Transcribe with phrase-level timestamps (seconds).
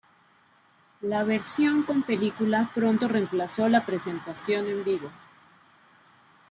[1.01, 5.11] La versión con película pronto reemplazó la presentación en vivo.